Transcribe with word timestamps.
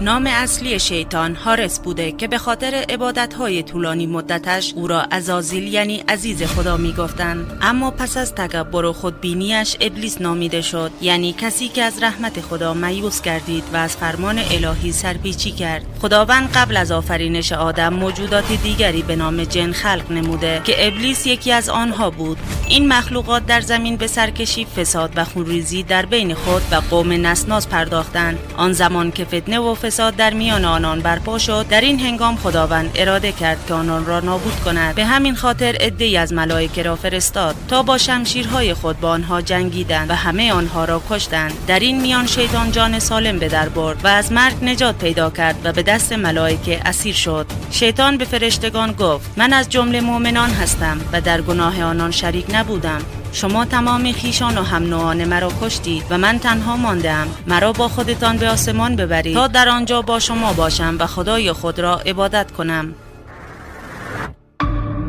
نام 0.00 0.26
اصلی 0.26 0.78
شیطان 0.78 1.34
هارس 1.34 1.80
بوده 1.80 2.12
که 2.12 2.28
به 2.28 2.38
خاطر 2.38 2.84
عبادتهای 2.88 3.62
طولانی 3.62 4.06
مدتش 4.06 4.72
او 4.76 4.86
را 4.86 5.00
ازازیل 5.00 5.74
یعنی 5.74 6.04
عزیز 6.08 6.42
خدا 6.42 6.76
می 6.76 6.92
گفتند 6.92 7.58
اما 7.62 7.90
پس 7.90 8.16
از 8.16 8.34
تکبر 8.34 8.84
و 8.84 8.92
خودبینیش 8.92 9.76
ابلیس 9.80 10.20
نامیده 10.20 10.62
شد 10.62 10.90
یعنی 11.00 11.32
کسی 11.32 11.68
که 11.68 11.82
از 11.82 12.02
رحمت 12.02 12.40
خدا 12.40 12.74
میوس 12.74 13.22
گردید 13.22 13.64
و 13.72 13.76
از 13.76 13.96
فرمان 13.96 14.38
الهی 14.38 14.92
سرپیچی 14.92 15.50
کرد. 15.52 15.86
خداوند 16.02 16.50
قبل 16.52 16.76
از 16.76 16.92
آفرینش 16.92 17.52
آدم 17.52 17.94
موجودات 17.94 18.52
دیگری 18.62 19.02
به 19.02 19.16
نام 19.16 19.44
جن 19.44 19.72
خلق 19.72 20.12
نموده 20.12 20.60
که 20.64 20.86
ابلیس 20.86 21.26
یکی 21.26 21.52
از 21.52 21.68
آنها 21.68 22.10
بود. 22.10 22.38
این 22.68 22.88
مخلوقات 22.88 23.46
در 23.46 23.60
زمین 23.60 23.96
به 23.96 24.06
سرکشی 24.06 24.64
فساد 24.64 25.10
و 25.16 25.24
خونریزی 25.24 25.82
در 25.82 26.06
بین 26.06 26.34
خود 26.34 26.62
و 26.70 26.74
قوم 26.90 27.12
نسناس 27.26 27.66
پرداختند. 27.66 28.38
آن 28.56 28.72
زمان 28.72 29.10
که 29.10 29.24
فتنه 29.24 29.58
و 29.58 29.74
فساد 29.84 30.16
در 30.16 30.34
میان 30.34 30.64
آنان 30.64 31.00
برپا 31.00 31.38
شد. 31.38 31.66
در 31.68 31.80
این 31.80 32.00
هنگام 32.00 32.36
خداوند 32.36 32.90
اراده 32.94 33.32
کرد 33.32 33.66
که 33.66 33.74
آنان 33.74 34.06
را 34.06 34.20
نابود 34.20 34.60
کند. 34.60 34.94
به 34.94 35.04
همین 35.04 35.34
خاطر 35.34 35.76
عدهای 35.80 36.16
از 36.16 36.32
ملائکه 36.32 36.82
را 36.82 36.96
فرستاد 36.96 37.54
تا 37.68 37.82
با 37.82 37.98
شمشیرهای 37.98 38.74
خود 38.74 39.00
با 39.00 39.10
آنها 39.10 39.40
جنگیدند 39.40 40.10
و 40.10 40.14
همه 40.14 40.52
آنها 40.52 40.84
را 40.84 41.02
کشتند. 41.10 41.52
در 41.66 41.78
این 41.78 42.00
میان 42.00 42.26
شیطان 42.26 42.72
جان 42.72 42.98
سالم 42.98 43.38
به 43.38 43.48
در 43.48 43.68
برد 43.68 44.04
و 44.04 44.08
از 44.08 44.32
مرگ 44.32 44.64
نجات 44.64 44.98
پیدا 44.98 45.30
کرد 45.30 45.56
و 45.64 45.72
به 45.72 45.82
دست 45.82 46.12
ملائکه 46.12 46.80
اسیر 46.84 47.14
شد. 47.14 47.46
شیطان 47.70 48.16
به 48.16 48.24
فرشتگان 48.24 48.92
گفت 48.92 49.30
من 49.36 49.52
از 49.52 49.68
جمله 49.68 50.00
مؤمنان 50.00 50.50
هستم 50.50 51.00
و 51.12 51.20
در 51.20 51.40
گناه 51.40 51.82
آنان 51.82 52.10
شریک 52.10 52.46
نبودم. 52.52 53.02
شما 53.34 53.64
تمام 53.64 54.12
خیشان 54.12 54.58
و 54.58 54.62
هم 54.62 54.82
نوعان 54.82 55.24
مرا 55.24 55.52
کشتید 55.60 56.04
و 56.10 56.18
من 56.18 56.38
تنها 56.38 56.76
ماندم. 56.76 57.26
مرا 57.46 57.72
با 57.72 57.88
خودتان 57.88 58.36
به 58.36 58.48
آسمان 58.48 58.96
ببرید 58.96 59.34
تا 59.34 59.46
در 59.46 59.68
آنجا 59.68 60.02
با 60.02 60.18
شما 60.18 60.52
باشم 60.52 60.96
و 60.98 61.06
خدای 61.06 61.52
خود 61.52 61.78
را 61.78 61.96
عبادت 61.96 62.50
کنم. 62.50 62.94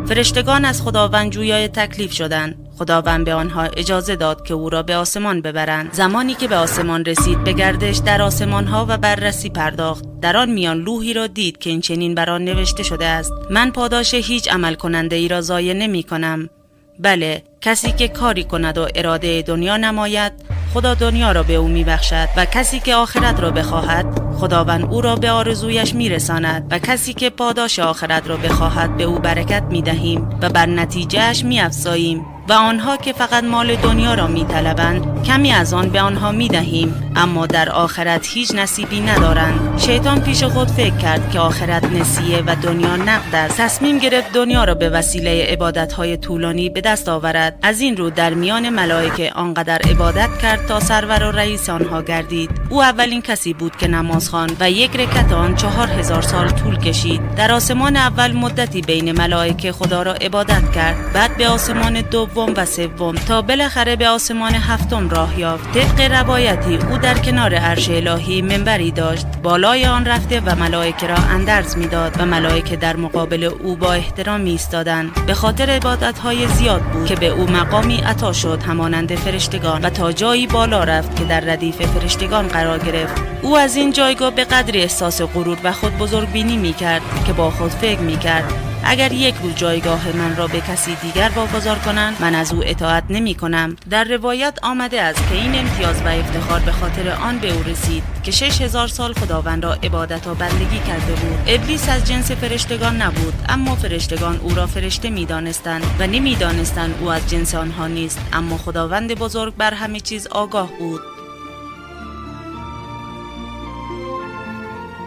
فرشتگان 0.05 0.65
از 0.65 0.81
خداوند 0.81 1.31
جویای 1.31 1.67
تکلیف 1.67 2.13
شدند. 2.13 2.55
خداوند 2.77 3.25
به 3.25 3.33
آنها 3.33 3.63
اجازه 3.63 4.15
داد 4.15 4.43
که 4.43 4.53
او 4.53 4.69
را 4.69 4.83
به 4.83 4.95
آسمان 4.95 5.41
ببرند. 5.41 5.93
زمانی 5.93 6.33
که 6.33 6.47
به 6.47 6.55
آسمان 6.55 7.05
رسید 7.05 7.43
به 7.43 7.53
گردش 7.53 7.97
در 7.97 8.21
آسمان 8.21 8.67
ها 8.67 8.85
و 8.89 8.97
بررسی 8.97 9.49
پرداخت. 9.49 10.19
در 10.21 10.37
آن 10.37 10.49
میان 10.49 10.77
لوحی 10.77 11.13
را 11.13 11.27
دید 11.27 11.57
که 11.57 11.69
این 11.69 11.81
چنین 11.81 12.15
بر 12.15 12.29
آن 12.29 12.45
نوشته 12.45 12.83
شده 12.83 13.05
است. 13.05 13.31
من 13.49 13.71
پاداش 13.71 14.13
هیچ 14.13 14.51
عمل 14.51 14.75
کننده 14.75 15.15
ای 15.15 15.27
را 15.27 15.41
ضایع 15.41 15.73
نمی 15.73 16.03
کنم. 16.03 16.49
بله 16.99 17.41
کسی 17.61 17.91
که 17.91 18.07
کاری 18.07 18.43
کند 18.43 18.77
و 18.77 18.87
اراده 18.95 19.41
دنیا 19.41 19.77
نماید 19.77 20.31
خدا 20.73 20.93
دنیا 20.93 21.31
را 21.31 21.43
به 21.43 21.55
او 21.55 21.67
میبخشد 21.67 22.27
و 22.37 22.45
کسی 22.45 22.79
که 22.79 22.95
آخرت 22.95 23.39
را 23.39 23.51
بخواهد 23.51 24.05
خداوند 24.39 24.85
او 24.85 25.01
را 25.01 25.15
به 25.15 25.31
آرزویش 25.31 25.95
میرساند 25.95 26.67
و 26.71 26.79
کسی 26.79 27.13
که 27.13 27.29
پاداش 27.29 27.79
آخرت 27.79 28.27
را 28.27 28.37
بخواهد 28.37 28.97
به 28.97 29.03
او 29.03 29.19
برکت 29.19 29.63
می‌دهیم 29.63 30.29
و 30.41 30.49
بر 30.49 30.65
نتیجهش 30.65 31.43
میافزاییم. 31.43 32.34
و 32.49 32.53
آنها 32.53 32.97
که 32.97 33.13
فقط 33.13 33.43
مال 33.43 33.75
دنیا 33.75 34.13
را 34.13 34.27
می 34.27 34.45
طلبند 34.45 35.23
کمی 35.23 35.51
از 35.51 35.73
آن 35.73 35.89
به 35.89 36.01
آنها 36.01 36.31
می 36.31 36.47
دهیم 36.47 37.11
اما 37.15 37.45
در 37.45 37.69
آخرت 37.69 38.27
هیچ 38.27 38.55
نصیبی 38.55 38.99
ندارند. 38.99 39.79
شیطان 39.79 40.21
پیش 40.21 40.43
خود 40.43 40.67
فکر 40.67 40.97
کرد 40.97 41.31
که 41.31 41.39
آخرت 41.39 41.83
نسیه 41.83 42.43
و 42.47 42.55
دنیا 42.55 42.95
نقد 42.95 43.35
است. 43.35 43.57
تصمیم 43.57 43.97
گرفت 43.97 44.33
دنیا 44.33 44.63
را 44.63 44.73
به 44.73 44.89
وسیله 44.89 45.45
عبادت 45.49 45.93
های 45.93 46.17
طولانی 46.17 46.69
به 46.69 46.81
دست 46.81 47.09
آورد. 47.09 47.59
از 47.61 47.81
این 47.81 47.97
رو 47.97 48.09
در 48.09 48.33
میان 48.33 48.69
ملائکه 48.69 49.31
آنقدر 49.35 49.81
عبادت 49.81 50.29
کرد 50.41 50.65
تا 50.65 50.79
سرور 50.79 51.23
و 51.23 51.31
رئیس 51.31 51.69
آنها 51.69 52.01
گردید. 52.01 52.49
او 52.69 52.83
اولین 52.83 53.21
کسی 53.21 53.53
بود 53.53 53.75
که 53.75 53.87
نماز 53.87 54.29
خواند 54.29 54.57
و 54.59 54.71
یک 54.71 54.95
رکت 54.95 55.33
آن 55.33 55.55
چهار 55.55 55.87
هزار 55.87 56.21
سال 56.21 56.49
طول 56.49 56.77
کشید. 56.77 57.35
در 57.35 57.51
آسمان 57.51 57.95
اول 57.95 58.31
مدتی 58.31 58.81
بین 58.81 59.11
ملائکه 59.11 59.71
خدا 59.71 60.03
را 60.03 60.13
عبادت 60.13 60.71
کرد. 60.71 61.13
بعد 61.13 61.37
به 61.37 61.47
آسمان 61.47 62.01
دو 62.01 62.25
دوم 62.35 62.53
و 62.57 62.65
سوم 62.65 63.15
تا 63.15 63.41
بالاخره 63.41 63.95
به 63.95 64.07
آسمان 64.07 64.53
هفتم 64.53 65.09
راه 65.09 65.39
یافت. 65.39 65.71
طبق 65.73 66.11
روایتی 66.11 66.75
او 66.75 66.97
در 66.97 67.17
کنار 67.17 67.55
عرش 67.55 67.89
الهی 67.89 68.41
منبری 68.41 68.91
داشت. 68.91 69.25
بالای 69.43 69.85
آن 69.85 70.05
رفته 70.05 70.39
و 70.39 70.55
ملائکه 70.55 71.07
را 71.07 71.15
اندرز 71.15 71.77
می‌داد 71.77 72.15
و 72.19 72.25
ملائکه 72.25 72.75
در 72.75 72.95
مقابل 72.95 73.43
او 73.43 73.75
با 73.75 73.93
احترام 73.93 74.45
ایستادند. 74.45 75.25
به 75.25 75.33
خاطر 75.33 75.69
عبادت 75.69 76.19
های 76.19 76.47
زیاد 76.47 76.81
بود 76.81 77.05
که 77.05 77.15
به 77.15 77.27
او 77.27 77.49
مقامی 77.49 77.97
عطا 77.97 78.33
شد 78.33 78.63
همانند 78.63 79.15
فرشتگان. 79.15 79.81
و 79.81 79.89
تا 79.89 80.11
جایی 80.11 80.47
بالا 80.47 80.83
رفت 80.83 81.15
که 81.15 81.23
در 81.23 81.39
ردیف 81.39 81.75
فرشتگان 81.75 82.47
قرار 82.47 82.79
گرفت. 82.79 83.21
او 83.41 83.57
از 83.57 83.75
این 83.75 83.91
جایگاه 83.91 84.31
به 84.31 84.43
قدری 84.43 84.81
احساس 84.81 85.21
غرور 85.21 85.57
و 85.63 85.71
خود 85.71 85.97
بزرگ 85.97 86.31
بینی 86.31 86.57
می 86.57 86.73
کرد 86.73 87.01
که 87.25 87.33
با 87.33 87.51
خود 87.51 87.71
فکر 87.71 87.99
می 87.99 88.17
کرد 88.17 88.74
اگر 88.85 89.11
یک 89.11 89.35
روز 89.43 89.55
جایگاه 89.55 90.15
من 90.15 90.35
را 90.35 90.47
به 90.47 90.61
کسی 90.61 90.95
دیگر 90.95 91.31
واگذار 91.35 91.79
کنند 91.79 92.17
من 92.19 92.35
از 92.35 92.53
او 92.53 92.61
اطاعت 92.65 93.03
نمی 93.09 93.35
کنم. 93.35 93.75
در 93.89 94.03
روایت 94.03 94.59
آمده 94.63 95.01
است 95.01 95.29
که 95.29 95.35
این 95.35 95.55
امتیاز 95.55 96.01
و 96.01 96.07
افتخار 96.07 96.59
به 96.59 96.71
خاطر 96.71 97.09
آن 97.09 97.39
به 97.39 97.53
او 97.53 97.63
رسید 97.63 98.03
که 98.23 98.31
شش 98.31 98.61
هزار 98.61 98.87
سال 98.87 99.13
خداوند 99.13 99.63
را 99.63 99.73
عبادت 99.73 100.27
و 100.27 100.35
بندگی 100.35 100.79
کرده 100.87 101.13
بود. 101.13 101.39
ابلیس 101.47 101.89
از 101.89 102.07
جنس 102.07 102.31
فرشتگان 102.31 103.01
نبود 103.01 103.33
اما 103.49 103.75
فرشتگان 103.75 104.39
او 104.43 104.55
را 104.55 104.67
فرشته 104.67 105.09
می‌دانستند 105.09 105.83
و 105.99 106.07
نمی‌دانستند 106.07 106.95
او 107.01 107.11
از 107.11 107.29
جنس 107.29 107.55
آنها 107.55 107.87
نیست. 107.87 108.19
اما 108.33 108.57
خداوند 108.57 109.13
بزرگ 109.13 109.55
بر 109.55 109.73
همه 109.73 109.99
چیز 109.99 110.27
آگاه 110.27 110.69
بود. 110.79 111.14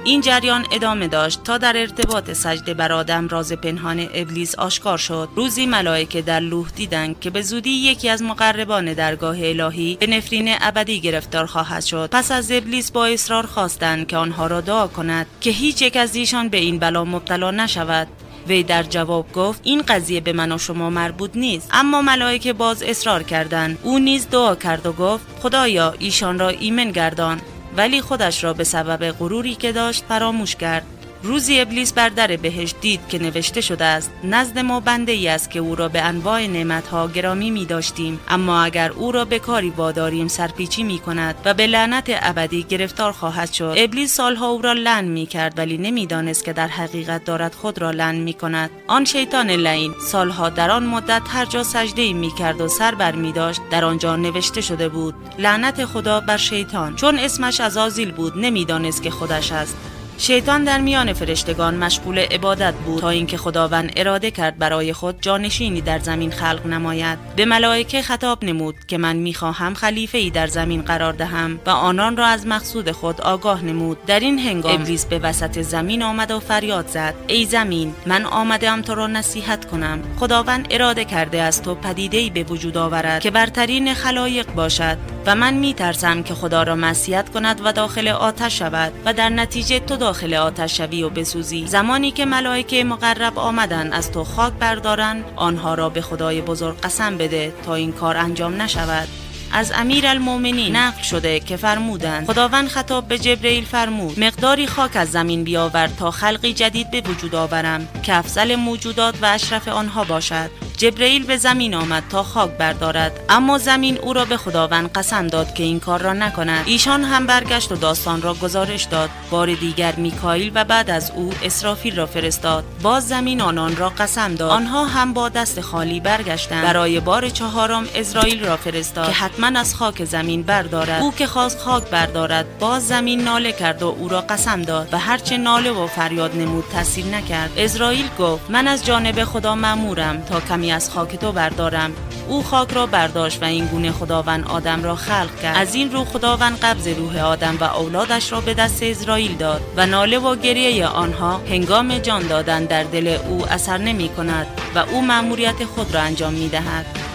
این 0.08 0.20
جریان 0.20 0.66
ادامه 0.72 1.08
داشت 1.08 1.42
تا 1.44 1.58
در 1.58 1.76
ارتباط 1.76 2.32
سجده 2.32 2.74
بر 2.74 2.92
آدم 2.92 3.28
راز 3.28 3.52
پنهان 3.52 4.08
ابلیس 4.14 4.54
آشکار 4.54 4.98
شد. 4.98 5.28
روزی 5.36 5.66
ملائکه 5.66 6.22
در 6.22 6.40
لوح 6.40 6.68
دیدند 6.76 7.20
که 7.20 7.30
به 7.30 7.42
زودی 7.42 7.70
یکی 7.70 8.08
از 8.08 8.22
مقربان 8.22 8.92
درگاه 8.92 9.36
الهی 9.40 9.96
به 10.00 10.06
نفرین 10.06 10.54
ابدی 10.60 11.00
گرفتار 11.00 11.46
خواهد 11.46 11.84
شد. 11.84 12.08
پس 12.12 12.32
از 12.32 12.50
ابلیس 12.52 12.90
با 12.90 13.06
اصرار 13.06 13.46
خواستند 13.46 14.06
که 14.06 14.16
آنها 14.16 14.46
را 14.46 14.60
دعا 14.60 14.86
کند 14.86 15.26
که 15.40 15.50
هیچ 15.50 15.82
یک 15.82 15.96
از 15.96 16.16
ایشان 16.16 16.48
به 16.48 16.56
این 16.56 16.78
بلا 16.78 17.04
مبتلا 17.04 17.50
نشود. 17.50 18.08
وی 18.46 18.62
در 18.62 18.82
جواب 18.82 19.32
گفت 19.32 19.60
این 19.64 19.82
قضیه 19.82 20.20
به 20.20 20.32
من 20.32 20.52
و 20.52 20.58
شما 20.58 20.90
مربوط 20.90 21.30
نیست. 21.34 21.68
اما 21.72 22.02
ملائکه 22.02 22.52
باز 22.52 22.82
اصرار 22.82 23.22
کردند. 23.22 23.78
او 23.82 23.98
نیز 23.98 24.28
دعا 24.30 24.54
کرد 24.54 24.86
و 24.86 24.92
گفت 24.92 25.26
خدایا 25.42 25.94
ایشان 25.98 26.38
را 26.38 26.48
ایمن 26.48 26.90
گردان. 26.90 27.40
ولی 27.76 28.00
خودش 28.00 28.44
را 28.44 28.52
به 28.52 28.64
سبب 28.64 29.10
غروری 29.10 29.54
که 29.54 29.72
داشت 29.72 30.04
فراموش 30.08 30.56
کرد. 30.56 30.97
روزی 31.22 31.60
ابلیس 31.60 31.92
بر 31.92 32.08
در 32.08 32.36
بهشت 32.36 32.80
دید 32.80 33.00
که 33.08 33.18
نوشته 33.18 33.60
شده 33.60 33.84
است 33.84 34.10
نزد 34.24 34.58
ما 34.58 34.80
بنده 34.80 35.12
ای 35.12 35.28
است 35.28 35.50
که 35.50 35.58
او 35.58 35.74
را 35.74 35.88
به 35.88 36.02
انواع 36.02 36.46
نعمتها 36.46 37.08
گرامی 37.08 37.50
می 37.50 37.64
داشتیم 37.64 38.20
اما 38.28 38.62
اگر 38.62 38.92
او 38.92 39.12
را 39.12 39.24
به 39.24 39.38
کاری 39.38 39.70
واداریم 39.70 40.28
سرپیچی 40.28 40.82
می 40.82 40.98
کند 40.98 41.34
و 41.44 41.54
به 41.54 41.66
لعنت 41.66 42.04
ابدی 42.08 42.62
گرفتار 42.62 43.12
خواهد 43.12 43.52
شد. 43.52 43.74
ابلیس 43.76 44.14
سالها 44.14 44.48
او 44.48 44.62
را 44.62 44.72
لعن 44.72 45.04
می 45.04 45.26
کرد 45.26 45.58
ولی 45.58 45.78
نمی‌دانست 45.78 46.44
که 46.44 46.52
در 46.52 46.68
حقیقت 46.68 47.24
دارد 47.24 47.54
خود 47.54 47.78
را 47.78 47.90
لعن 47.90 48.16
می 48.16 48.34
کند 48.34 48.70
آن 48.86 49.04
شیطان 49.04 49.50
لعین 49.50 49.94
سالها 50.10 50.48
در 50.48 50.70
آن 50.70 50.86
مدت 50.86 51.22
هر 51.28 51.44
جا 51.44 51.62
سجده 51.62 52.12
می 52.12 52.30
کرد 52.38 52.60
و 52.60 52.68
سر 52.68 52.94
بر 52.94 53.12
می 53.12 53.32
داشت 53.32 53.60
در 53.70 53.84
آنجا 53.84 54.16
نوشته 54.16 54.60
شده 54.60 54.88
بود 54.88 55.14
لعنت 55.38 55.84
خدا 55.84 56.20
بر 56.20 56.36
شیطان. 56.36 56.96
چون 56.96 57.18
اسمش 57.18 57.60
آزیل 57.60 58.12
بود 58.12 58.38
نمی‌دانست 58.38 59.02
که 59.02 59.10
خودش 59.10 59.52
است. 59.52 59.76
شیطان 60.20 60.64
در 60.64 60.80
میان 60.80 61.12
فرشتگان 61.12 61.76
مشغول 61.76 62.18
عبادت 62.18 62.74
بود 62.74 63.00
تا 63.00 63.08
اینکه 63.10 63.36
خداوند 63.36 63.92
اراده 63.96 64.30
کرد 64.30 64.58
برای 64.58 64.92
خود 64.92 65.20
جانشینی 65.20 65.80
در 65.80 65.98
زمین 65.98 66.30
خلق 66.30 66.66
نماید. 66.66 67.18
به 67.36 67.44
ملائکه 67.44 68.02
خطاب 68.02 68.44
نمود 68.44 68.74
که 68.88 68.98
من 68.98 69.16
می‌خواهم 69.16 69.74
خلیفه 69.74 70.18
ای 70.18 70.30
در 70.30 70.46
زمین 70.46 70.82
قرار 70.82 71.12
دهم 71.12 71.60
و 71.66 71.70
آنان 71.70 72.16
را 72.16 72.26
از 72.26 72.46
مقصود 72.46 72.90
خود 72.90 73.20
آگاه 73.20 73.64
نمود. 73.64 74.04
در 74.06 74.20
این 74.20 74.38
هنگام 74.38 74.72
ابلیس 74.72 75.06
به 75.06 75.18
وسط 75.18 75.60
زمین 75.60 76.02
آمد 76.02 76.30
و 76.30 76.40
فریاد 76.40 76.88
زد. 76.88 77.14
ای 77.26 77.44
زمین 77.44 77.94
من 78.06 78.24
آمدم 78.24 78.82
تو 78.82 78.94
را 78.94 79.06
نصیحت 79.06 79.64
کنم. 79.64 80.02
خداوند 80.16 80.66
اراده 80.70 81.04
کرده 81.04 81.42
از 81.42 81.62
تو 81.62 81.74
پدیده 81.74 82.18
ای 82.18 82.30
به 82.30 82.42
وجود 82.42 82.76
آورد 82.76 83.20
که 83.20 83.30
برترین 83.30 83.94
خلایق 83.94 84.54
باشد. 84.54 84.98
و 85.28 85.34
من 85.34 85.54
میترسم 85.54 86.22
که 86.22 86.34
خدا 86.34 86.62
را 86.62 86.76
مسیحت 86.76 87.28
کند 87.28 87.60
و 87.64 87.72
داخل 87.72 88.08
آتش 88.08 88.58
شود 88.58 88.92
و 89.04 89.12
در 89.12 89.28
نتیجه 89.28 89.78
تو 89.78 89.96
داخل 89.96 90.34
آتش 90.34 90.76
شوی 90.76 91.02
و 91.02 91.10
بسوزی. 91.10 91.66
زمانی 91.66 92.10
که 92.10 92.24
ملائکه 92.24 92.84
مقرب 92.84 93.38
آمدن 93.38 93.92
از 93.92 94.12
تو 94.12 94.24
خاک 94.24 94.52
بردارن 94.52 95.24
آنها 95.36 95.74
را 95.74 95.88
به 95.88 96.00
خدای 96.00 96.40
بزرگ 96.40 96.80
قسم 96.80 97.18
بده 97.18 97.52
تا 97.66 97.74
این 97.74 97.92
کار 97.92 98.16
انجام 98.16 98.62
نشود. 98.62 99.27
از 99.52 99.72
امیر 99.74 100.06
المومنین 100.06 100.76
نقل 100.76 101.02
شده 101.02 101.40
که 101.40 101.56
فرمودند 101.56 102.26
خداوند 102.26 102.68
خطاب 102.68 103.08
به 103.08 103.18
جبرئیل 103.18 103.64
فرمود 103.64 104.20
مقداری 104.20 104.66
خاک 104.66 104.96
از 104.96 105.10
زمین 105.10 105.44
بیاور 105.44 105.86
تا 105.86 106.10
خلقی 106.10 106.52
جدید 106.52 106.90
به 106.90 107.00
وجود 107.00 107.34
آورم 107.34 107.88
که 108.02 108.14
افضل 108.14 108.56
موجودات 108.56 109.14
و 109.22 109.26
اشرف 109.26 109.68
آنها 109.68 110.04
باشد. 110.04 110.50
جبرئیل 110.76 111.24
به 111.24 111.36
زمین 111.36 111.74
آمد 111.74 112.02
تا 112.10 112.22
خاک 112.22 112.50
بردارد 112.50 113.20
اما 113.28 113.58
زمین 113.58 113.98
او 113.98 114.12
را 114.12 114.24
به 114.24 114.36
خداوند 114.36 114.92
قسم 114.92 115.26
داد 115.26 115.54
که 115.54 115.62
این 115.62 115.80
کار 115.80 116.00
را 116.00 116.12
نکند. 116.12 116.64
ایشان 116.66 117.04
هم 117.04 117.26
برگشت 117.26 117.72
و 117.72 117.76
داستان 117.76 118.22
را 118.22 118.34
گزارش 118.34 118.84
داد. 118.84 119.10
بار 119.30 119.54
دیگر 119.54 119.94
میکائیل 119.94 120.52
و 120.54 120.64
بعد 120.64 120.90
از 120.90 121.10
او 121.10 121.32
اسرافیل 121.42 121.96
را 121.96 122.06
فرستاد. 122.06 122.64
باز 122.82 123.08
زمین 123.08 123.40
آنان 123.40 123.76
را 123.76 123.88
قسم 123.88 124.34
داد. 124.34 124.50
آنها 124.50 124.84
هم 124.84 125.12
با 125.12 125.28
دست 125.28 125.60
خالی 125.60 126.00
برگشتند. 126.00 126.64
برای 126.64 127.00
بار 127.00 127.28
چهارم 127.28 127.86
اسرائیل 127.94 128.44
را 128.44 128.56
فرستاد. 128.56 129.06
که 129.06 129.12
حتما 129.38 129.60
از 129.60 129.74
خاک 129.74 130.04
زمین 130.04 130.42
بردارد. 130.42 131.02
او 131.02 131.12
که 131.12 131.26
خواست 131.26 131.58
خاک 131.58 131.90
بردارد 131.90 132.58
باز 132.58 132.88
زمین 132.88 133.20
ناله 133.20 133.52
کرد 133.52 133.82
و 133.82 133.86
او 133.86 134.08
را 134.08 134.20
قسم 134.20 134.62
داد 134.62 134.88
و 134.92 134.98
هرچه 134.98 135.36
ناله 135.36 135.70
و 135.70 135.86
فریاد 135.86 136.36
نمود 136.36 136.64
تاثیر 136.72 137.06
نکرد. 137.06 137.50
اسرائیل 137.56 138.08
گفت 138.18 138.50
من 138.50 138.68
از 138.68 138.86
جانب 138.86 139.24
خدا 139.24 139.54
مأمورم 139.54 140.22
تا 140.22 140.40
کمی 140.40 140.72
از 140.72 140.90
خاک 140.90 141.16
تو 141.16 141.32
بردارم. 141.32 141.92
او 142.28 142.42
خاک 142.42 142.72
را 142.72 142.86
برداشت 142.86 143.42
و 143.42 143.44
این 143.44 143.66
گونه 143.66 143.92
خداوند 143.92 144.46
آدم 144.46 144.84
را 144.84 144.94
خلق 144.96 145.40
کرد. 145.42 145.56
از 145.56 145.74
این 145.74 145.92
رو 145.92 146.04
خداوند 146.04 146.58
قبض 146.60 146.88
روح 146.88 147.18
آدم 147.18 147.56
و 147.60 147.64
اولادش 147.64 148.32
را 148.32 148.40
به 148.40 148.54
دست 148.54 148.82
اسرائیل 148.82 149.36
داد 149.36 149.60
و 149.76 149.86
ناله 149.86 150.18
و 150.18 150.36
گریه 150.36 150.86
آنها 150.86 151.40
هنگام 151.50 151.98
جان 151.98 152.26
دادن 152.26 152.64
در 152.64 152.82
دل 152.82 153.18
او 153.28 153.46
اثر 153.52 153.78
نمی 153.78 154.08
کند 154.08 154.46
و 154.74 154.78
او 154.78 155.02
مأموریت 155.02 155.64
خود 155.64 155.94
را 155.94 156.00
انجام 156.00 156.32
می 156.32 156.48
دهد. 156.48 157.07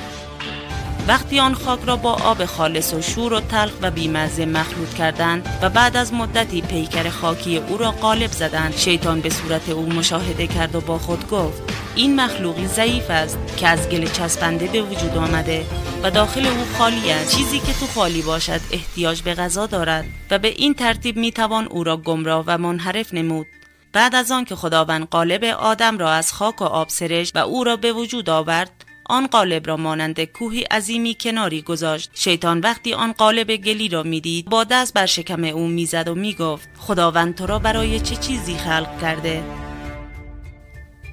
وقتی 1.07 1.39
آن 1.39 1.53
خاک 1.53 1.79
را 1.85 1.95
با 1.95 2.13
آب 2.13 2.45
خالص 2.45 2.93
و 2.93 3.01
شور 3.01 3.33
و 3.33 3.39
تلخ 3.39 3.71
و 3.81 3.91
بیمزه 3.91 4.45
مخلوط 4.45 4.93
کردند 4.93 5.59
و 5.61 5.69
بعد 5.69 5.97
از 5.97 6.13
مدتی 6.13 6.61
پیکر 6.61 7.09
خاکی 7.09 7.57
او 7.57 7.77
را 7.77 7.91
قالب 7.91 8.31
زدند 8.31 8.77
شیطان 8.77 9.21
به 9.21 9.29
صورت 9.29 9.69
او 9.69 9.93
مشاهده 9.93 10.47
کرد 10.47 10.75
و 10.75 10.81
با 10.81 10.97
خود 10.97 11.29
گفت 11.29 11.61
این 11.95 12.15
مخلوقی 12.15 12.67
ضعیف 12.67 13.09
است 13.09 13.37
که 13.57 13.67
از 13.67 13.89
گل 13.89 14.05
چسبنده 14.05 14.67
به 14.67 14.81
وجود 14.81 15.17
آمده 15.17 15.65
و 16.03 16.11
داخل 16.11 16.45
او 16.45 16.65
خالی 16.77 17.11
است. 17.11 17.37
چیزی 17.37 17.59
که 17.59 17.73
تو 17.73 17.87
خالی 17.87 18.21
باشد 18.21 18.61
احتیاج 18.71 19.21
به 19.21 19.33
غذا 19.33 19.65
دارد 19.65 20.05
و 20.31 20.39
به 20.39 20.47
این 20.47 20.73
ترتیب 20.73 21.17
می‌توان 21.17 21.67
او 21.67 21.83
را 21.83 21.97
گمراه 21.97 22.43
و 22.47 22.57
منحرف 22.57 23.13
نمود. 23.13 23.47
بعد 23.93 24.15
از 24.15 24.31
آن 24.31 24.45
که 24.45 24.55
خداوند 24.55 25.07
قالب 25.07 25.43
آدم 25.43 25.97
را 25.97 26.11
از 26.11 26.33
خاک 26.33 26.61
و 26.61 26.65
آب 26.65 26.89
سرشت 26.89 27.35
و 27.35 27.39
او 27.39 27.63
را 27.63 27.75
به 27.75 27.93
وجود 27.93 28.29
آورد 28.29 28.85
آن 29.05 29.27
قالب 29.27 29.67
را 29.67 29.77
مانند 29.77 30.23
کوهی 30.23 30.61
عظیمی 30.61 31.15
کناری 31.19 31.61
گذاشت. 31.61 32.11
شیطان 32.13 32.59
وقتی 32.59 32.93
آن 32.93 33.11
قالب 33.11 33.55
گلی 33.55 33.89
را 33.89 34.03
می‌دید 34.03 34.45
با 34.45 34.63
دست 34.63 34.93
بر 34.93 35.05
شکم 35.05 35.43
او 35.43 35.67
می‌زد 35.67 36.07
و 36.07 36.15
می‌گفت 36.15 36.69
خداوند 36.77 37.35
تو 37.35 37.45
را 37.45 37.59
برای 37.59 37.99
چه 37.99 38.15
چیزی 38.15 38.55
خلق 38.55 39.01
کرده؟ 39.01 39.43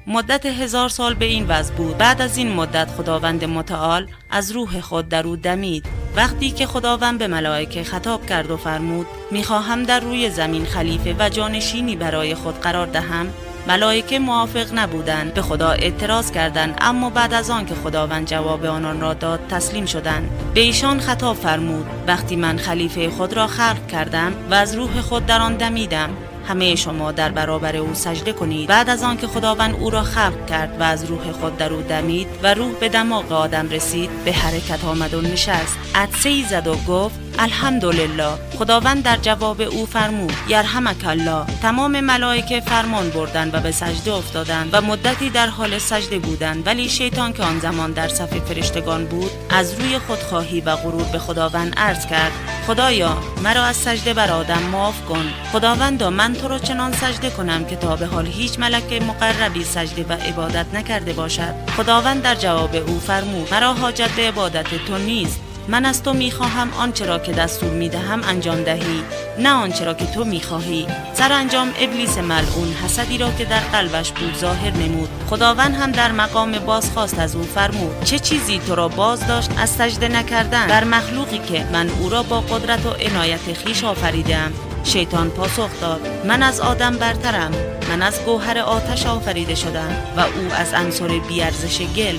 مدت 0.06 0.46
هزار 0.46 0.88
سال 0.88 1.14
به 1.14 1.25
این 1.25 1.46
وضع 1.48 1.75
بود. 1.75 1.98
بعد 1.98 2.22
از 2.22 2.38
این 2.38 2.52
مدت 2.52 2.90
خداوند 2.90 3.44
متعال 3.44 4.06
از 4.31 4.50
روح 4.50 4.81
خود 4.81 5.08
در 5.08 5.26
او 5.26 5.37
دمید. 5.37 5.87
وقتی 6.16 6.50
که 6.50 6.66
خداوند 6.66 7.19
به 7.19 7.26
ملائکه 7.26 7.84
خطاب 7.84 8.26
کرد 8.26 8.50
و 8.50 8.56
فرمود 8.56 9.06
می‌خواهم 9.31 9.82
در 9.82 10.00
روی 10.00 10.31
زمین 10.31 10.64
خلیفه 10.64 11.16
و 11.19 11.28
جانشینی 11.28 11.96
برای 11.96 12.34
خود 12.34 12.60
قرار 12.60 12.87
دهم؟ 12.87 13.32
ملائکه 13.70 14.19
موافق 14.19 14.67
نبودند 14.75 15.34
به 15.34 15.43
خدا 15.43 15.70
اعتراض 15.70 16.31
کردند 16.31 16.78
اما 16.81 17.11
بعد 17.11 17.34
از 17.34 17.50
آن 17.50 17.67
که 17.67 17.75
خداوند 17.75 18.26
جواب 18.26 18.64
آنان 18.64 19.00
را 19.00 19.14
داد 19.14 19.40
تسلیم 19.50 19.87
شدند. 19.87 20.31
به 20.55 20.61
ایشان 20.61 21.00
خطاب 21.00 21.37
فرمود 21.37 21.87
وقتی 22.06 22.37
من 22.37 22.56
خلیفه 22.56 23.11
خود 23.11 23.32
را 23.32 23.46
خلق 23.46 23.87
کردم 23.87 24.32
و 24.50 24.55
از 24.55 24.75
روح 24.75 25.00
خود 25.00 25.26
در 25.26 25.40
آن 25.40 25.56
دمیدم 25.56 26.11
همه 26.49 26.75
شما 26.75 27.12
در 27.12 27.28
برابر 27.31 27.76
او 27.76 27.94
سجده 27.94 28.32
کنید. 28.32 28.69
بعد 28.69 28.90
از 28.90 29.02
آنکه 29.02 29.26
خداوند 29.26 29.75
او 29.81 29.90
را 29.90 30.02
خلق 30.02 30.46
کرد 30.46 30.81
و 30.81 30.82
از 30.82 31.05
روح 31.05 31.32
خود 31.32 31.56
در 31.56 31.73
او 31.73 31.82
دمید 31.82 32.28
و 32.43 32.55
روح 32.55 32.73
به 32.73 32.88
دماغ 32.88 33.32
آدم 33.32 33.69
رسید 33.69 34.11
به 34.25 34.32
حرکت 34.32 34.84
آمد 34.84 35.14
و 35.14 35.20
نشست. 35.20 35.78
عدسه 35.94 36.28
ای 36.28 36.43
زد 36.43 36.66
و 36.66 36.76
گفت 36.88 37.30
الحمدلله. 37.40 38.38
خداوند 38.58 39.02
در 39.02 39.16
جواب 39.16 39.60
او 39.60 39.87
فرمود 39.87 40.32
یرحمک 40.48 41.06
الله. 41.06 41.46
تمام 41.62 42.00
ملائکه 42.00 42.60
فرمان 42.60 43.10
بردن 43.10 43.50
و 43.52 43.60
به 43.60 43.70
سجده 43.70 44.12
افتادند 44.12 44.70
و 44.72 44.81
مدتی 44.81 45.31
در 45.31 45.46
حال 45.46 45.78
سجده 45.78 46.19
بودند. 46.19 46.66
ولی 46.66 46.88
شیطان 46.88 47.32
که 47.32 47.42
آن 47.42 47.58
زمان 47.58 47.92
در 47.92 48.08
صف 48.08 48.38
فرشتگان 48.38 49.06
بود 49.06 49.31
از 49.50 49.81
روی 49.81 49.98
خودخواهی 49.98 50.60
و 50.60 50.76
غرور 50.76 51.04
به 51.12 51.19
خداوند 51.19 51.75
عرض 51.76 52.06
کرد 52.06 52.32
خدایا 52.66 53.19
مرا 53.42 53.64
از 53.64 53.76
سجده 53.76 54.14
بر 54.14 54.31
آدم 54.31 54.62
معاف 54.62 55.04
کن. 55.04 55.25
خداوندا 55.52 56.10
من 56.10 56.34
تو 56.34 56.48
را 56.48 56.58
چنان 56.58 56.92
سجده 56.92 57.31
کنم 57.31 57.64
که 57.64 57.76
تا 57.76 57.96
به 57.96 58.06
حال 58.06 58.26
هیچ 58.26 58.58
ملک 58.58 59.02
مقربی 59.02 59.64
سجده 59.64 60.06
و 60.08 60.12
عبادت 60.12 60.66
نکرده 60.75 61.12
باشد. 61.12 61.54
خداوند 61.76 62.22
در 62.22 62.34
جواب 62.34 62.75
او 62.75 63.00
فرمود 63.00 63.54
مرا 63.54 63.75
حاجت 63.75 64.10
به 64.10 64.28
عبادت 64.28 64.84
تو 64.87 64.98
نیست. 64.98 65.40
من 65.70 65.84
از 65.84 66.02
تو 66.02 66.12
می‌خواهم 66.12 66.70
آنچه 66.78 67.06
را 67.06 67.19
که 67.19 67.32
دستور 67.32 67.70
می‌دهم 67.70 68.22
انجام 68.25 68.62
دهی 68.62 69.02
نه 69.38 69.50
آنچه 69.50 69.84
را 69.84 69.94
که 69.94 70.06
تو 70.06 70.25
می‌خواهی. 70.25 70.87
سرانجام 71.14 71.72
ابلیس 71.81 72.19
ملعون 72.19 72.72
حسدی 72.72 73.19
را 73.19 73.31
که 73.31 73.44
در 73.44 73.61
قلبش 73.61 74.12
بود 74.12 74.37
ظاهر 74.38 74.70
نمود. 74.70 75.08
خداوند 75.31 75.75
هم 75.75 75.93
در 75.93 76.12
مقام 76.12 76.58
بازخواست 76.58 77.19
از 77.19 77.37
او 77.37 77.43
فرمود 77.43 78.05
چه 78.05 78.19
چیزی 78.19 78.58
تو 78.58 78.75
را 78.75 78.88
باز 78.88 79.26
داشت 79.26 79.50
از 79.58 79.70
سجده 79.70 80.08
نکردن؟ 80.08 80.67
بر 80.67 80.84
مخلوقی 80.84 81.38
که 81.38 81.67
من 81.73 81.88
او 81.88 82.08
را 82.08 82.23
با 82.23 82.40
قدرت 82.40 82.87
و 82.87 82.90
عنایت 82.90 83.52
خیش 83.64 83.84
آفریدم 83.84 84.52
شیطان 84.85 85.31
پاسخ 85.31 85.81
داد. 85.81 86.00
من 86.25 86.43
از 86.43 86.61
آدم 86.61 86.97
برترم. 86.97 87.53
من 87.88 88.03
از 88.03 88.25
گوهر 88.25 88.59
آتش 88.59 89.06
آفریده 89.06 89.55
شدم 89.55 89.97
و 90.17 90.21
او 90.21 90.53
از 90.56 90.73
عنصر 90.75 91.19
بیارزش 91.19 91.81
گل. 91.81 92.17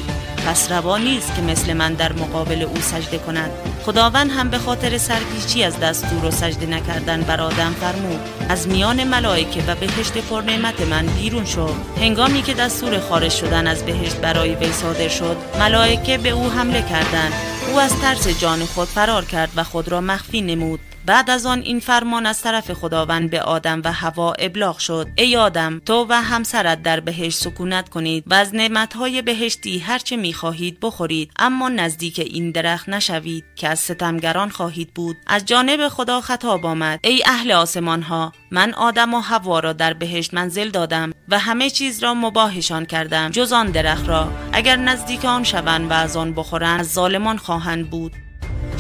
پس 0.48 0.72
روا 0.72 0.98
نیست 0.98 1.36
که 1.36 1.42
مثل 1.42 1.74
من 1.74 1.94
در 1.94 2.14
مقابل 2.14 2.62
او 2.62 2.76
سجده 2.82 3.18
کند. 3.18 3.52
خداوند 3.86 4.32
هم 4.32 4.50
به 4.50 4.58
خاطر 4.58 4.98
سرپیچی 4.98 5.64
از 5.64 5.80
دستور 5.80 6.26
و 6.26 6.32
سجده 6.32 6.66
نکردن 6.66 7.22
بر 7.22 7.42
آدم 7.42 7.76
فرمود. 7.82 8.20
از 8.50 8.68
میان 8.68 9.04
ملائکه 9.04 9.64
و 9.68 9.76
بهشت 9.76 10.18
پرنعمت 10.18 10.82
من 10.82 11.06
بیرون 11.06 11.46
شد 11.46 11.76
هنگامی 12.02 12.42
که 12.42 12.54
دستور 12.54 13.00
خارج 13.00 13.32
شدن 13.32 13.68
از 13.68 13.86
بهشت 13.86 14.16
برای 14.16 14.56
وی 14.56 14.72
صادر 14.72 15.08
شد 15.08 15.38
ملائکه 15.60 16.18
به 16.18 16.30
او 16.30 16.50
حمله 16.50 16.82
کردند. 16.82 17.34
او 17.72 17.80
از 17.80 18.00
ترس 18.02 18.28
جان 18.28 18.66
خود 18.66 18.88
فرار 18.88 19.26
کرد 19.26 19.50
و 19.56 19.64
خود 19.64 19.90
را 19.90 20.02
مخفی 20.02 20.42
نمود. 20.42 20.80
بعد 21.06 21.30
از 21.30 21.46
آن 21.46 21.60
این 21.60 21.80
فرمان 21.80 22.26
از 22.26 22.42
طرف 22.42 22.74
خداوند 22.74 23.30
به 23.30 23.42
آدم 23.42 23.82
و 23.86 23.92
هوا 23.94 24.34
ابلاغ 24.34 24.78
شد. 24.78 25.08
ای 25.16 25.38
آدم 25.38 25.82
تو 25.86 26.06
و 26.10 26.22
همسرت 26.22 26.84
در 26.84 27.00
بهشت 27.00 27.38
سکونت 27.38 27.90
کنید 27.90 28.24
و 28.28 28.34
از 28.34 28.56
نعمتهای 28.56 29.22
بهشتی 29.22 29.80
هرچه 29.80 30.16
می‌خواهید 30.16 30.78
بخورید. 30.82 31.32
اما 31.40 31.70
نزدیک 31.70 32.20
این 32.20 32.52
درخت 32.52 32.90
نشوید 32.90 33.46
که 33.56 33.68
از 33.68 33.80
ستمگران 33.80 34.50
خواهید 34.50 34.94
بود. 34.94 35.18
از 35.28 35.46
جانب 35.46 35.88
خدا 35.88 36.22
خطاب 36.22 36.66
آمد. 36.66 37.00
ای 37.04 37.24
اهل 37.26 37.52
آسمان 37.52 38.02
ها 38.02 38.32
من 38.52 38.74
آدم 38.74 39.14
و 39.14 39.20
هوا 39.20 39.60
را 39.60 39.74
در 39.74 39.94
بهشت 39.94 40.34
منزل 40.34 40.70
دادم 40.70 41.12
و 41.30 41.40
همه 41.40 41.70
چیز 41.70 42.04
را 42.04 42.14
مباهشان 42.14 42.86
کردم 42.86 43.30
جز 43.30 43.54
آن 43.54 43.72
درخت 43.72 44.08
را. 44.08 44.32
اگر 44.54 44.76
نزدیک 44.76 45.26
آن 45.26 45.44
شوند 45.44 45.92
و 45.92 45.94
از 45.94 46.18
آن 46.18 46.34
بخورند 46.34 46.80
از 46.80 46.94
ظالمان 46.94 47.38
خواهند 47.38 47.90
بود. 47.90 48.31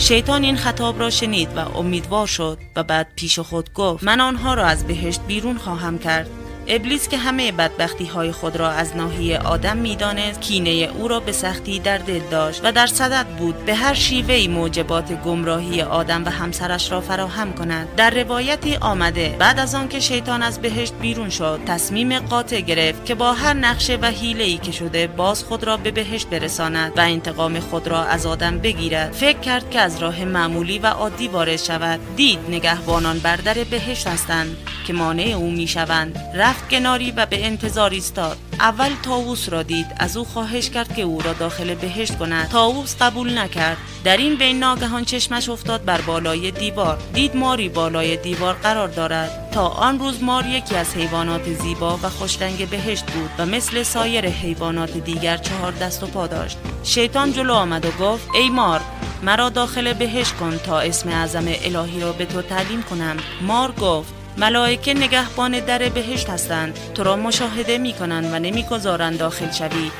شیطان 0.01 0.43
این 0.43 0.55
خطاب 0.55 1.00
را 1.00 1.10
شنید 1.10 1.50
و 1.58 1.77
امیدوار 1.77 2.27
شد 2.27 2.58
و 2.75 2.84
بعد 2.84 3.08
پیش 3.15 3.39
خود 3.39 3.74
گفت 3.74 4.03
من 4.03 4.22
آنها 4.22 4.53
را 4.53 4.65
از 4.65 4.88
بهشت 4.88 5.22
بیرون 5.27 5.58
خواهم 5.58 6.00
کرد. 6.00 6.29
ابلیس 6.68 7.08
که 7.08 7.18
همه 7.18 7.51
بدبختی 7.51 8.06
های 8.06 8.32
خود 8.32 8.56
را 8.56 8.70
از 8.70 8.96
ناحیه 8.96 9.38
آدم 9.38 9.77
می‌دانست 9.77 10.41
کینه 10.41 10.70
او 10.70 11.08
را 11.08 11.20
به 11.20 11.32
سختی 11.32 11.80
در 11.80 11.98
دل 11.98 12.20
داشت 12.32 12.62
و 12.63 12.72
در 12.72 12.88
صدد 12.88 13.25
بود 13.27 13.65
به 13.65 13.75
هر 13.75 13.94
شیوهی 13.94 14.48
موجبات 14.48 15.13
گمراهی 15.13 15.82
آدم 15.82 16.25
و 16.25 16.30
همسرش 16.30 16.91
را 16.91 17.01
فراهم 17.01 17.53
کند. 17.53 17.88
در 17.98 18.10
روایتی 18.10 18.75
آمده 18.75 19.36
بعد 19.39 19.60
از 19.60 19.75
آنکه 19.75 20.00
شیطان 20.00 20.41
از 20.44 20.62
بهشت 20.62 20.94
بیرون 21.01 21.30
شد 21.30 21.60
تصمیم 21.65 22.20
قاطع 22.20 22.62
گرفت 22.62 23.06
که 23.06 23.15
با 23.15 23.34
هر 23.34 23.53
نقشه 23.53 23.98
و 24.01 24.06
حیله 24.06 24.44
ای 24.44 24.58
که 24.58 24.72
شده 24.72 25.08
باز 25.08 25.44
خود 25.44 25.63
را 25.63 25.77
به 25.77 25.91
بهشت 25.91 26.27
برساند 26.27 26.91
و 26.98 27.01
انتقام 27.01 27.60
خود 27.60 27.88
را 27.88 28.03
از 28.03 28.25
آدم 28.25 28.58
بگیرد. 28.58 29.13
فکر 29.13 29.39
کرد 29.39 29.70
که 29.70 29.80
از 29.80 29.98
راه 29.98 30.25
معمولی 30.25 30.80
و 30.80 30.88
عادی 30.88 31.27
وارد 31.27 31.56
شود. 31.56 32.00
دید 32.15 32.39
نگهبانان 32.50 33.20
بر 33.20 33.36
در 33.36 33.53
بهشت 33.53 34.08
هستند 34.08 34.58
که 34.88 34.94
مانع 34.94 35.24
او 35.24 35.51
می‌شوند. 35.51 36.20
رفت 36.51 36.70
کناری 36.70 37.12
و 37.12 37.25
به 37.25 37.46
انتظار 37.46 37.89
ایستاد. 37.89 38.38
اول 38.60 38.89
تاووس 39.03 39.50
را 39.50 39.63
دید. 39.63 39.86
از 39.98 40.17
او 40.17 40.25
خواهش 40.25 40.70
کرد 40.70 40.96
که 40.96 41.01
او 41.01 41.22
را 41.22 41.34
داخل 41.34 41.75
بهشت 41.75 42.17
کند. 42.17 42.50
تاووس 42.50 42.96
قبول 43.01 43.38
نکرد. 43.38 43.77
در 44.03 44.17
این 44.17 44.36
بین 44.36 44.60
ناگهان 44.60 45.05
چشمش 45.05 45.50
افتاد 45.50 45.86
بر 45.86 46.01
بالای 46.01 46.51
دیوار. 46.51 46.98
دید 47.13 47.36
ماری 47.36 47.70
بالای 47.70 48.17
دیوار 48.17 48.53
قرار 48.53 48.88
دارد. 48.88 49.51
تا 49.51 49.67
آن 49.67 50.00
روز 50.00 50.24
مار 50.24 50.46
یکی 50.46 50.75
از 50.75 50.96
حیوانات 50.96 51.53
زیبا 51.53 52.00
و 52.03 52.10
خوشرنگ 52.10 52.70
بهشت 52.70 53.05
بود 53.05 53.29
و 53.38 53.46
مثل 53.46 53.84
سایر 53.84 54.25
حیوانات 54.25 54.98
دیگر 54.98 55.38
چهار 55.38 55.72
دست 55.72 56.03
و 56.03 56.08
پا 56.08 56.27
داشت. 56.27 56.58
شیطان 56.84 57.34
جلو 57.34 57.53
آمد 57.53 57.86
و 57.86 57.91
گفت 57.91 58.27
ای 58.36 58.50
مار 58.50 58.81
مرا 59.24 59.50
داخل 59.50 59.93
بهشت 59.93 60.34
کن 60.34 60.58
تا 60.58 60.79
اسم 60.79 61.10
اعظم 61.10 61.46
الهی 61.48 62.01
را 62.01 62.12
به 62.12 62.25
تو 62.25 62.41
تعلیم 62.41 62.84
کنم. 62.84 63.17
مار 63.41 63.72
گفت 63.72 64.21
ملائکه 64.38 64.93
نگهبان 64.93 65.59
در 65.59 65.89
بهشت 65.89 66.29
هستند. 66.29 66.79
تو 66.93 67.03
را 67.03 67.15
مشاهده 67.15 67.77
می 67.77 67.93
کنند 67.93 68.33
و 68.33 68.39
نمی‌گذارند 68.39 69.17
داخل 69.17 69.51
شوی. 69.51 69.91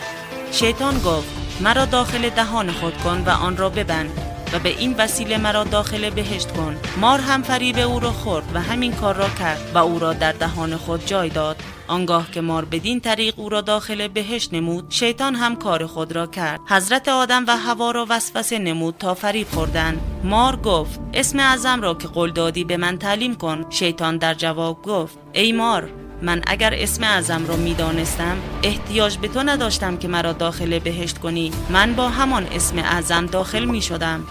شیطان 0.52 1.00
گفت 1.00 1.30
مرا 1.62 1.86
داخل 1.86 2.30
دهان 2.30 2.72
خود 2.72 2.98
کن 2.98 3.24
و 3.26 3.30
آن 3.30 3.58
را 3.58 3.70
ببند. 3.70 4.31
و 4.54 4.60
به 4.60 4.70
این 4.70 4.96
وسیله 4.98 5.38
مرا 5.38 5.64
داخل 5.64 6.10
بهشت 6.10 6.52
کن. 6.52 6.78
مار 6.98 7.20
هم 7.20 7.44
فریب 7.44 7.78
او 7.78 8.00
را 8.00 8.12
خورد 8.12 8.46
و 8.54 8.62
همین 8.62 8.94
کار 8.94 9.16
را 9.16 9.30
کرد 9.30 9.72
و 9.74 9.78
او 9.78 10.00
را 10.00 10.14
در 10.14 10.32
دهان 10.32 10.78
خود 10.78 11.06
جای 11.06 11.30
داد. 11.30 11.64
آنگاه 11.88 12.32
که 12.32 12.42
مار 12.42 12.66
بدین 12.66 13.00
طریق 13.00 13.40
او 13.40 13.50
را 13.50 13.62
داخل 13.62 14.08
بهشت 14.08 14.54
نمود 14.54 14.86
شیطان 14.90 15.36
هم 15.36 15.56
کار 15.56 15.86
خود 15.86 16.12
را 16.12 16.28
کرد. 16.28 16.60
حضرت 16.68 17.08
آدم 17.08 17.46
و 17.48 17.58
هوا 17.58 17.92
را 17.92 18.06
وسوسه 18.10 18.60
نمود 18.60 18.96
تا 19.00 19.14
فریب 19.14 19.48
خوردند. 19.48 20.02
مار 20.24 20.56
گفت 20.56 21.00
اسم 21.14 21.40
اعظم 21.40 21.82
را 21.82 21.94
که 21.94 22.08
قول 22.08 22.32
دادی 22.32 22.64
به 22.64 22.78
من 22.78 22.98
تعلیم 22.98 23.36
کن. 23.36 23.66
شیطان 23.70 24.18
در 24.18 24.34
جواب 24.34 24.82
گفت 24.82 25.18
ای 25.34 25.52
مار 25.52 25.90
من 26.22 26.42
اگر 26.48 26.74
اسم 26.74 27.04
اعظم 27.04 27.48
را 27.48 27.56
می‌دانستم 27.56 28.38
احتیاج 28.64 29.18
به 29.18 29.28
تو 29.28 29.44
نداشتم 29.44 29.98
که 29.98 30.08
مرا 30.08 30.34
داخل 30.34 30.80
بهشت 30.80 31.18
کنی. 31.18 31.52
من 31.70 31.94
با 31.94 32.10
همان 32.10 32.48
اسم 32.52 32.80
اعظم 32.80 33.26
داخل 33.26 33.66
می 33.66 33.82
شدم 33.82 34.24